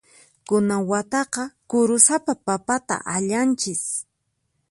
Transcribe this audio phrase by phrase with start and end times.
[0.47, 3.81] Kunan wataqa kurusapa papata allanchis.